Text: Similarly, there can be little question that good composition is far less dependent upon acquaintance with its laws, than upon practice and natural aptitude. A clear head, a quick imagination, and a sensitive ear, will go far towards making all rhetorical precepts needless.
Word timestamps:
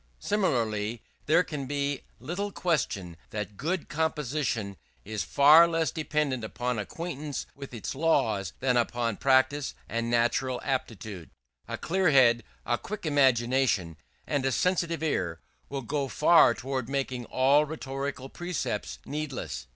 Similarly, 0.19 1.03
there 1.27 1.43
can 1.43 1.67
be 1.67 2.01
little 2.19 2.51
question 2.51 3.17
that 3.29 3.55
good 3.55 3.87
composition 3.87 4.77
is 5.05 5.21
far 5.21 5.67
less 5.67 5.91
dependent 5.91 6.43
upon 6.43 6.79
acquaintance 6.79 7.45
with 7.53 7.71
its 7.71 7.93
laws, 7.93 8.51
than 8.61 8.77
upon 8.77 9.17
practice 9.17 9.75
and 9.87 10.09
natural 10.09 10.59
aptitude. 10.63 11.29
A 11.67 11.77
clear 11.77 12.09
head, 12.09 12.43
a 12.65 12.79
quick 12.79 13.05
imagination, 13.05 13.95
and 14.25 14.43
a 14.43 14.51
sensitive 14.51 15.03
ear, 15.03 15.39
will 15.69 15.83
go 15.83 16.07
far 16.07 16.55
towards 16.55 16.89
making 16.89 17.25
all 17.25 17.65
rhetorical 17.65 18.27
precepts 18.27 18.97
needless. 19.05 19.67